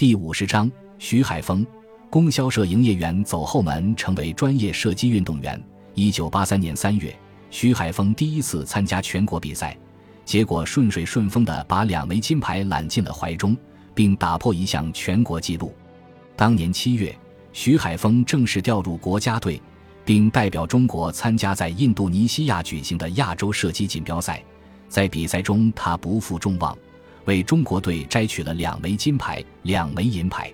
[0.00, 1.66] 第五十章，徐海峰，
[2.08, 5.62] 供销社营业员走后门，成为专业射击运动员。
[5.92, 7.14] 一九八三年三月，
[7.50, 9.76] 徐海峰第一次参加全国比赛，
[10.24, 13.54] 结果顺水顺风的把两枚金牌揽进了怀中，
[13.94, 15.70] 并打破一项全国纪录。
[16.34, 17.14] 当年七月，
[17.52, 19.60] 徐海峰正式调入国家队，
[20.02, 24.42] 并代表中国参加在印度尼西亚举行的亚洲射击锦标赛。
[24.88, 26.74] 在比赛中，他不负众望。
[27.24, 30.52] 为中国队摘取了两枚金牌、两枚银牌。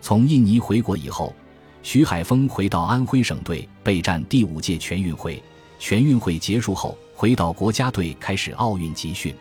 [0.00, 1.34] 从印尼回国以后，
[1.82, 5.42] 徐海峰回到安徽省队备战第五届全运会。
[5.78, 9.32] 全运会结束后，回到国家队开始奥运集训，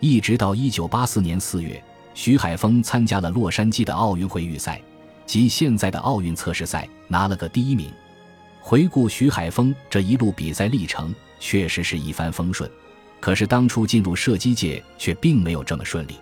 [0.00, 1.82] 一直到一九八四年四月，
[2.14, 4.80] 徐海峰参加了洛杉矶的奥运会预赛
[5.26, 7.90] 及现在的奥运测试赛，拿了个第一名。
[8.60, 12.70] 回顾徐海峰这一路比赛历程，确实是一帆风顺。
[13.20, 16.16] 可是当初进入射击界却并没有这么顺利。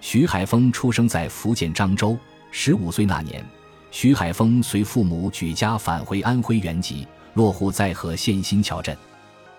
[0.00, 2.18] 徐海峰出生在福建漳州，
[2.50, 3.44] 十五岁那年，
[3.90, 8.96] 徐海峰随父母举家返回安徽原籍，落户在和县新桥镇。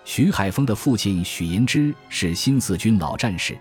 [0.03, 3.57] 徐海峰的父亲许银之是新四军老战士，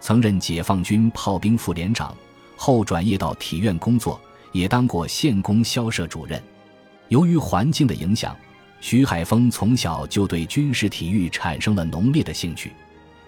[0.00, 2.14] 曾任解放军炮兵副连长，
[2.56, 4.20] 后转业到体院工作，
[4.52, 6.42] 也当过县供销社主任。
[7.08, 8.36] 由于环境的影响。
[8.88, 12.72] 徐海峰从小就对军事体育产生了浓烈的兴趣。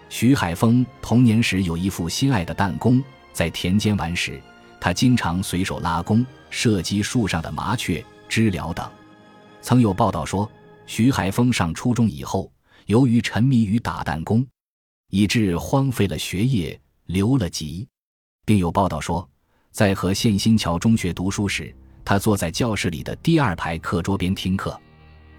[0.08, 4.40] 徐海峰童年时有一副心爱的弹弓，在田间玩时，
[4.80, 8.88] 他经常随手拉弓射击树上的麻雀、知了等。
[9.60, 10.48] 曾有报道说，
[10.86, 12.52] 徐海峰上初中以后，
[12.86, 14.46] 由于沉迷于打弹弓，
[15.10, 17.84] 以致荒废了学业，留了级。
[18.46, 19.28] 并有报道说，
[19.72, 24.80] 在和县新桥中学读书时，他坐在教室里的第二排课桌边听课。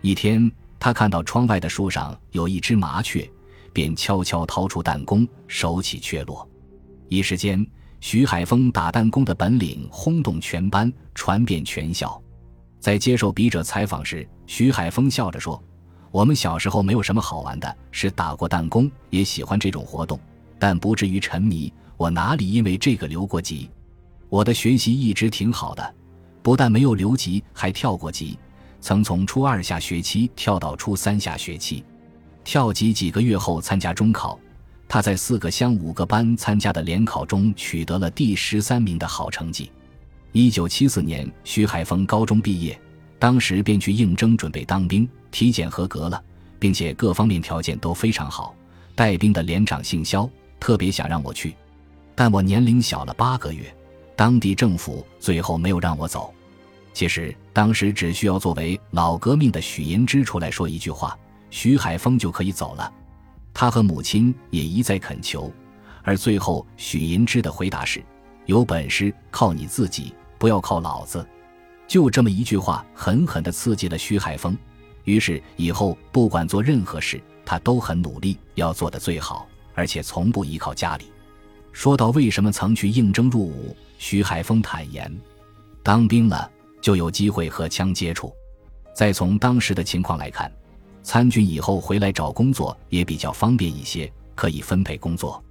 [0.02, 3.30] 一天，他看到窗外的树上有一只麻雀，
[3.73, 6.47] 便悄悄掏出弹弓，手起雀落。
[7.09, 7.66] 一时间，
[8.00, 12.22] 徐海峰打弹弓的本领轰动全班，传遍全校。
[12.80, 15.61] 在接受笔者采访时，徐海峰笑着说
[16.11, 20.18] ：“我们小时候没有什么好玩的，是打过弹弓，也喜欢这种活动，
[20.57, 21.72] 但不至于沉迷。
[21.97, 23.69] 我哪里因为这个留过级？
[24.29, 25.95] 我的学习一直挺好的，
[26.41, 28.40] 不但没有留级，还跳过级。”
[28.81, 31.84] 曾从初二下学期跳到初三下学期，
[32.44, 34.40] 跳级几个月后参加中考，
[34.88, 39.72] 他在四个乡五个班参加的联考中取得了第十三名的好成绩。
[40.31, 42.79] 一九七四年，徐海峰高中毕业，
[43.18, 46.23] 当时便去应征准备当兵，体检合格了，
[46.57, 48.56] 并且各方面条件都非常好。
[48.95, 50.29] 带兵的连长姓肖，
[50.59, 51.56] 特别想让我去，
[52.16, 53.73] 但我年龄小了八个月，
[54.16, 56.34] 当地政府最后没有让我走。
[57.00, 61.18] 其实当时只需要作为老革命的许银之出来说一句话，
[61.50, 62.92] 徐海峰就可以走了。
[63.54, 65.50] 他和母亲也一再恳求，
[66.04, 68.04] 而最后许银之的回答是
[68.48, 71.26] ：“有本事靠你自己，不要靠老子。”
[71.88, 74.58] 就这么一句话，狠狠地刺激了徐海峰。
[75.06, 81.06] 于是以后不管做任何事，他都很努力，要做得最好，而且从不依靠家里。
[81.72, 85.10] 说到为什么曾去应征入伍，徐海峰坦言
[85.81, 88.34] ：“当兵了。”就有机会和枪接触。
[88.94, 90.51] 再从当时的情况来看，
[91.03, 95.41] 参军以后回来找工作也比较方便一些，可以分配工作。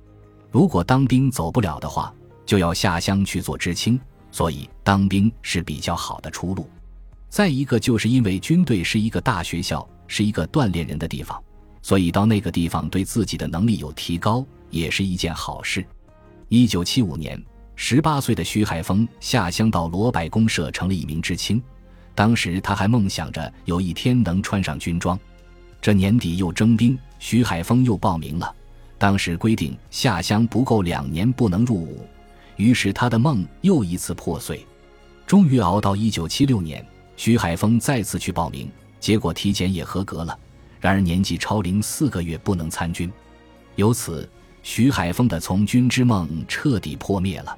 [0.50, 2.12] 如果当兵走不了的话，
[2.44, 3.98] 就要下乡去做知青，
[4.30, 6.68] 所以当兵是比较好的出路。
[7.28, 11.42] 再一个，就是因为军队是一个大学校，是一个锻炼人的地方，
[11.82, 15.86] 所以到那个地方对自己的能力有提高，也是一件好事。
[16.48, 17.42] 一九七五年。
[17.80, 21.62] 十八岁的徐海峰下乡到罗柏公社，成了一名知青。
[22.12, 25.16] 当时他还梦想着有一天能穿上军装。
[25.80, 28.52] 这年底又征兵，徐海峰又报名了。
[28.98, 32.04] 当时规定下乡不够两年不能入伍，
[32.56, 34.66] 于是他的梦又一次破碎。
[35.24, 36.84] 终于熬到一九七六年，
[37.16, 38.68] 徐海峰再次去报名，
[38.98, 40.36] 结果体检也合格了。
[40.80, 43.08] 然而年纪超龄四个月，不能参军。
[43.76, 44.28] 由此，
[44.64, 47.56] 徐海峰的从军之梦彻底破灭了。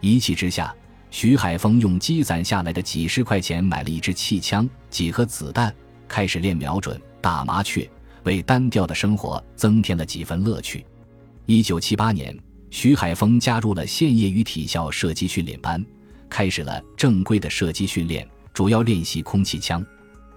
[0.00, 0.74] 一气之下，
[1.10, 5.74] 徐海峰用积攒下来的几十块钱买了一支气枪、几盒子弹，
[6.08, 7.88] 开始练瞄准、打麻雀，
[8.24, 10.84] 为单调的生活增添了几分乐趣。
[11.46, 12.36] 一九七八年，
[12.70, 15.84] 徐海峰加入了县业余体校射击训练班，
[16.28, 19.84] 开始了正规的射击训练，主要练习空气枪。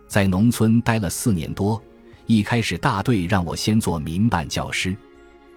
[0.08, 1.82] 在农村待了四年多，
[2.26, 4.96] 一开始大队让我先做民办教师，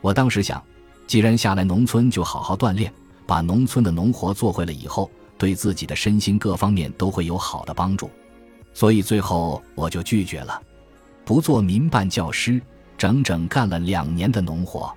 [0.01, 0.63] 我当时想，
[1.07, 2.93] 既然下来农村，就好好锻炼。
[3.27, 8.09] 把农村的农活做会了以后，对自己的身心各方面都会有好的帮助，
[8.73, 10.63] 所以最后我就拒绝了，
[11.25, 12.61] 不做民办教师，
[12.97, 14.93] 整整干了两年的农活。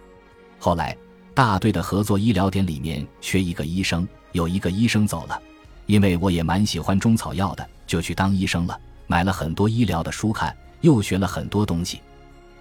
[0.59, 0.95] 后来
[1.33, 5.41] 大队的合作医疗点里面缺一个医生，有一个医生走了，
[5.87, 12.01] 因为我也蛮喜欢中草药的，就去当医生了，买了很多医疗的书看，又学了很多东西。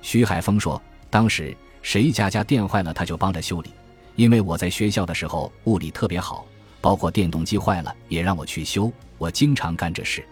[0.01, 0.81] 徐海峰说，
[1.11, 3.71] 当时谁家家电坏了，他就帮着修理，
[4.19, 6.45] 因为我在学校的时候物理特别好，
[6.81, 10.27] 包括电动机坏了也让我去修，我经常干这事。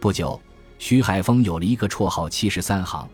[0.00, 0.38] 不久，
[0.80, 3.08] 徐海峰有了一个绰号“七十三行”。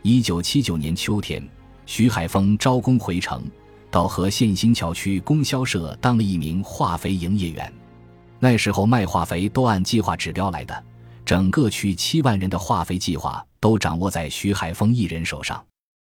[0.00, 1.46] 一九七九年秋天，
[1.84, 3.44] 徐海峰招工回城。
[3.90, 7.70] 到和县新桥区供销社当了一名化肥营业员，
[8.38, 10.84] 那时候卖化肥都按计划指标来的，
[11.22, 15.62] 整个区七万人的化肥计划都掌握在徐海峰一人手上。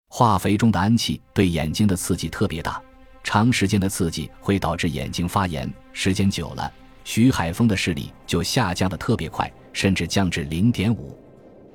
[0.08, 2.80] 化肥中的氨气对眼睛的刺激特别大，
[3.24, 6.72] 长时间的刺激会导致眼睛发炎，时间久了，
[7.02, 11.18] 徐海峰的视力就下降的特别快，甚至降至零点五。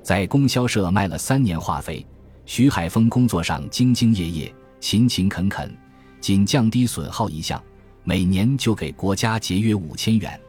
[0.01, 2.05] 在供销社卖了三年化肥，
[2.45, 5.75] 徐海峰工作上兢兢业业、勤勤恳恳。
[6.21, 7.61] 仅降低损耗一项，
[8.03, 10.39] 每年就给国家节约五千元。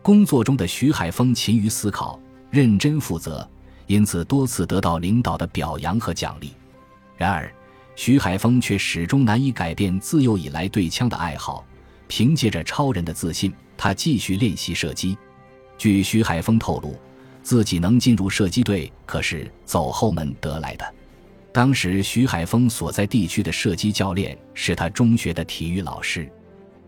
[0.00, 2.18] 工作中的徐海峰勤于思考、
[2.50, 3.48] 认真负责，
[3.86, 6.52] 因此多次得到领导的表扬和奖励。
[7.16, 7.52] 然而，
[7.98, 11.66] 徐海峰却始终难以改变自幼以来对枪的爱好。
[12.06, 15.18] 凭借着超人的自信，他继续练习射击。
[15.76, 16.94] 据徐海峰透露，
[17.42, 20.94] 自己能进入射击队可是走后门得来的。
[21.52, 26.30] 当时，徐海峰所在地区的射击教练是他中学的体育老师。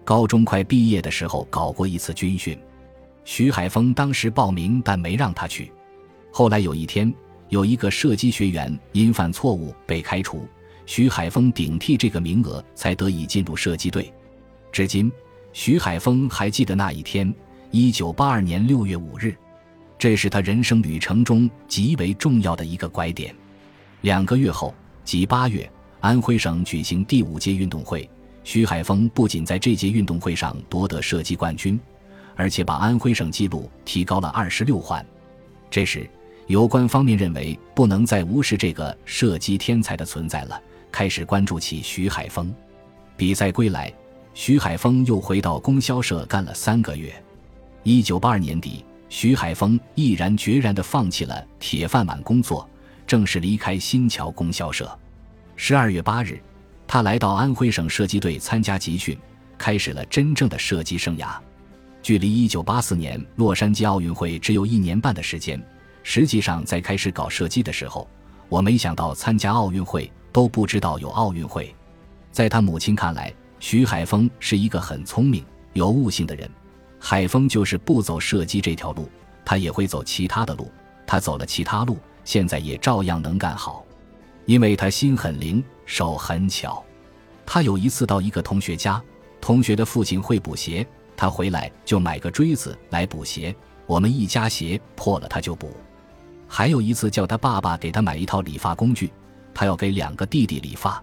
[0.05, 2.57] 高中快毕业的时候，搞过一次军训。
[3.25, 5.73] 徐海峰当时报名，但没让他去。
[6.31, 7.13] 后来有一天，
[7.49, 10.47] 有一个射击学员因犯错误被开除，
[10.91, 14.13] 徐海峰顶替这个名额，才得以进入射击队。
[14.73, 15.09] 至今，
[15.53, 17.33] 徐海峰还记得那一天，
[17.71, 19.33] 一九八二年六月五日，
[19.97, 23.33] 这是他人生旅程中极为重要的一个拐点。
[24.01, 25.71] 两个月后，即八月，
[26.01, 28.11] 安徽省举行第五届运动会。
[28.43, 31.79] 徐海峰不仅在这届运动会上夺得射击冠军，
[32.35, 35.07] 而且把安徽省纪录提高了二十六环。
[35.71, 36.11] 这时，
[36.49, 40.61] 有关方面认为不能再无视这个射击天才的存在了，
[40.91, 42.53] 开始关注起徐海峰。
[43.17, 43.93] 比赛归来，
[44.35, 47.13] 徐海峰又回到供销社干了三个月。
[47.83, 52.69] 一九八二年底，徐海峰毅然决然地放弃了铁饭碗工作。
[53.07, 54.97] 正式离开新桥供销社。
[55.57, 56.41] 十二月八日，
[56.87, 59.19] 他来到安徽省射击队参加集训，
[59.59, 61.37] 开始了真正的射击生涯。
[62.03, 65.61] 距离一九八四年洛杉矶奥运会只有一年半的时间。
[66.05, 68.09] 实际上，在开始搞射击的时候，
[68.49, 71.75] 我没想到参加奥运会，都不知道有奥运会。
[72.31, 76.49] 在他母亲看来，徐海峰是一个很聪明、有悟性的人。
[76.99, 79.09] 海峰就是不走射击这条路，
[79.45, 80.71] 他也会走其他的路。
[81.07, 81.99] 他走了其他路。
[82.23, 83.85] 现在也照样能干好，
[84.45, 86.85] 因为他心很灵，手很巧。
[87.47, 89.03] 他有一次到一个同学家，
[89.41, 90.87] 同学的父亲会补鞋，
[91.17, 93.57] 他回来就买个锥子来补鞋。
[93.87, 95.73] 我们一家鞋破了他就补。
[96.47, 99.11] 还有一次叫他爸爸给他买一套理发工具，
[99.61, 101.03] 他要给两个弟弟理发。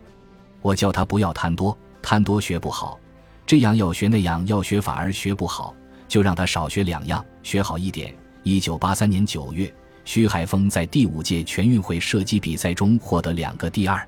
[0.64, 3.00] 我叫他不要贪多，贪多学不好，
[3.46, 5.76] 这样要学那样要学反而学不好，
[6.08, 8.12] 就让他少学两样，学好一点。
[8.42, 9.72] 一九八三年九月。
[10.06, 14.08] 徐海峰在第五届全运会射击比赛中获得两个第二。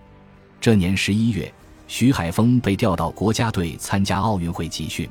[0.59, 1.53] 这年十一月，
[1.87, 5.07] 徐海峰被调到国家队参加奥运会集训。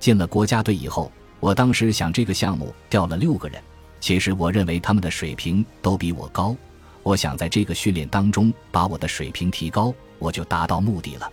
[0.00, 3.62] 进了国家队以后，我当时想，这个项目调了六个人，
[4.00, 6.56] 其实我认为他们的水平都比我高。
[7.04, 11.30] 我想在这个训练当中把我的水平提高，我就达到目的了。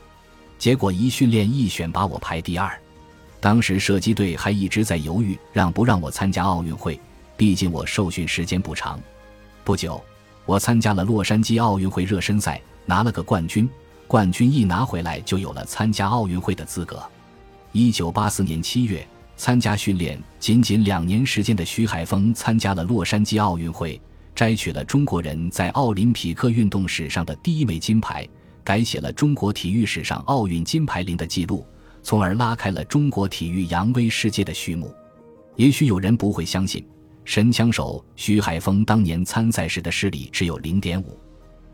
[0.59, 2.71] 结果一训练一选，把我排第二。
[3.39, 6.99] 当时射击队还一直在犹豫，让不让我参加奥运会。
[7.35, 8.99] 毕竟我受训时间不长，
[9.63, 9.99] 不久，
[10.45, 13.67] 我参加了洛杉矶奥运会热身赛，拿了个冠军。
[14.07, 17.01] 冠军一拿回来，就有了参加奥运会的资格。
[17.71, 23.99] 一九八四年七月，参加训练仅仅两年时间的徐海峰参加了洛杉矶奥运会，
[24.41, 28.27] 摘取了中国人在奥林匹克运动史上的第一枚金牌，
[28.63, 31.63] 改写了中国体育史上奥运金牌零的记录，
[32.01, 34.91] 从而拉开了中国体育扬威世界的序幕。
[35.57, 36.83] 也许有人不会相信。
[37.23, 41.19] 神枪手徐海峰当年参赛时的视力只有零点五。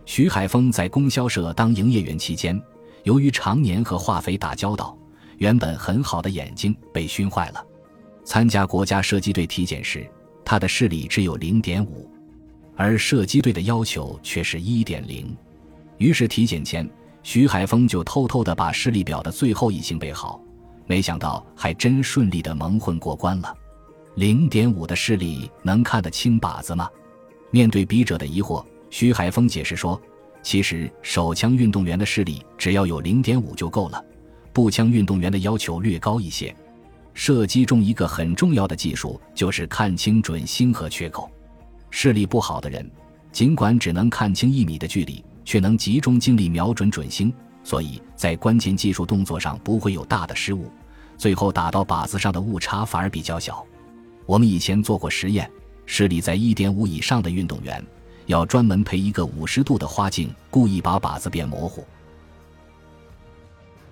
[0.06, 2.62] 徐海峰在供销社当营业员期间，
[3.04, 4.94] 由于常年和化肥打交道，
[5.38, 7.66] 原本很好的眼睛被熏坏了。
[8.26, 10.06] 参加国家射击队体检时，
[10.44, 12.12] 他的视力只有零点五，
[12.78, 15.36] 而射击队的要求却是一点零。
[15.98, 16.88] 于是体检前，
[17.24, 20.40] 徐海峰就偷偷的把视力表的最后一行背好，
[20.86, 23.54] 没想到还真顺利的蒙混过关了。
[24.16, 26.88] 零点五的视力能看得清靶子吗？
[27.50, 30.00] 面对笔者的疑惑，徐海峰解释说
[30.44, 34.04] ：“其实手枪运动员的视力只要有零点五就够了，
[34.54, 36.56] 步枪运动员的要求略高一些。
[37.14, 41.28] 射击中一个很重要的技术就是看清准星和缺口。
[41.90, 42.90] 视力不好的人，
[43.32, 50.72] 尽管只能看清一米的距离，却能集中精力瞄准准星，所以在关键技术动作上不会有大的失误，
[51.18, 53.66] 最后打到靶子上的误差反而比较小。
[54.26, 55.50] 我们以前做过实验，
[55.86, 57.84] 视力在一点五以上的运动员，
[58.26, 61.86] 要专门配一个五十度的花镜，故意把靶子变模糊。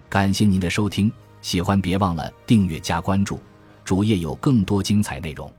[0.09, 1.11] 感谢您的收听。
[1.41, 3.39] 喜欢别忘了订阅加关注，
[3.83, 5.51] 主页有更多精彩内容。